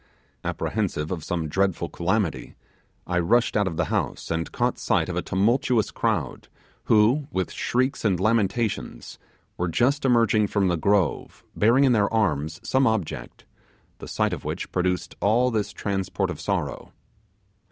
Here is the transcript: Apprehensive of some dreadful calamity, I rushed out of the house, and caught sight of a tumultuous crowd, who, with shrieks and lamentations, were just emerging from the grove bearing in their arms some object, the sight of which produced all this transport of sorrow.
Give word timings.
Apprehensive 0.43 1.11
of 1.11 1.23
some 1.23 1.47
dreadful 1.47 1.87
calamity, 1.87 2.55
I 3.05 3.19
rushed 3.19 3.55
out 3.55 3.67
of 3.67 3.77
the 3.77 3.85
house, 3.93 4.31
and 4.31 4.51
caught 4.51 4.79
sight 4.79 5.09
of 5.09 5.15
a 5.15 5.21
tumultuous 5.21 5.91
crowd, 5.91 6.47
who, 6.85 7.27
with 7.31 7.51
shrieks 7.51 8.03
and 8.03 8.19
lamentations, 8.19 9.19
were 9.57 9.67
just 9.67 10.03
emerging 10.03 10.47
from 10.47 10.69
the 10.69 10.75
grove 10.75 11.43
bearing 11.55 11.83
in 11.83 11.91
their 11.93 12.11
arms 12.11 12.59
some 12.67 12.87
object, 12.87 13.45
the 13.99 14.07
sight 14.07 14.33
of 14.33 14.43
which 14.43 14.71
produced 14.71 15.13
all 15.21 15.51
this 15.51 15.71
transport 15.71 16.31
of 16.31 16.41
sorrow. 16.41 16.93